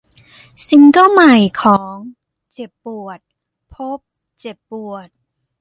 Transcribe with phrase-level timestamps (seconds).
[0.67, 1.93] ซิงเกิลใหม่ของ
[2.53, 3.19] เจ็บปวด
[3.73, 3.99] พบ
[4.39, 5.07] เจ็บปวด